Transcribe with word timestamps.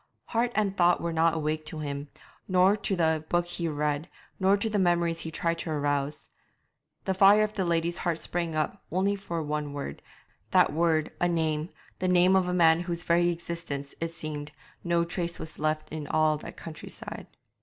Heart 0.29 0.51
and 0.55 0.75
thought 0.75 0.99
were 0.99 1.13
not 1.13 1.35
awake 1.35 1.63
to 1.67 1.77
him, 1.77 2.07
nor 2.47 2.75
to 2.75 2.95
the 2.95 3.23
book 3.29 3.45
he 3.45 3.67
read, 3.67 4.09
nor 4.39 4.57
to 4.57 4.67
the 4.67 4.79
memories 4.79 5.19
he 5.19 5.29
tried 5.29 5.59
to 5.59 5.69
arouse. 5.69 6.27
The 7.05 7.13
fire 7.13 7.43
of 7.43 7.53
the 7.53 7.65
lady's 7.65 7.99
heart 7.99 8.17
sprang 8.17 8.55
up 8.55 8.81
only 8.91 9.15
for 9.15 9.43
one 9.43 9.73
word, 9.73 10.01
that 10.49 10.73
word 10.73 11.11
a 11.21 11.29
name, 11.29 11.69
the 11.99 12.07
name 12.07 12.35
of 12.35 12.47
a 12.47 12.51
man 12.53 12.79
of 12.79 12.85
whose 12.87 13.03
very 13.03 13.29
existence, 13.29 13.93
it 13.99 14.09
seemed, 14.09 14.51
no 14.83 15.03
trace 15.05 15.37
was 15.37 15.59
left 15.59 15.89
in 15.89 16.07
all 16.07 16.35
that 16.37 16.57
country 16.57 16.89
side. 16.89 17.27